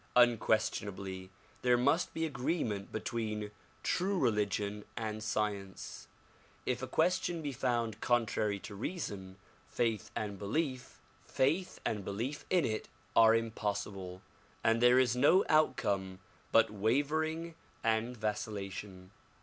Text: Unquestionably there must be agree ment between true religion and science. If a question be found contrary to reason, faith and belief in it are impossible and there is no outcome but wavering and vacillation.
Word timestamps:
Unquestionably 0.15 1.29
there 1.61 1.77
must 1.77 2.11
be 2.11 2.25
agree 2.25 2.63
ment 2.63 2.91
between 2.91 3.51
true 3.83 4.17
religion 4.17 4.83
and 4.97 5.21
science. 5.21 6.07
If 6.65 6.81
a 6.81 6.87
question 6.87 7.43
be 7.43 7.51
found 7.51 8.01
contrary 8.01 8.57
to 8.61 8.73
reason, 8.73 9.37
faith 9.67 10.09
and 10.15 10.39
belief 10.39 10.95
in 11.37 12.65
it 12.65 12.89
are 13.15 13.35
impossible 13.35 14.23
and 14.63 14.81
there 14.81 14.97
is 14.97 15.15
no 15.15 15.45
outcome 15.47 16.17
but 16.51 16.71
wavering 16.71 17.53
and 17.83 18.17
vacillation. 18.17 19.11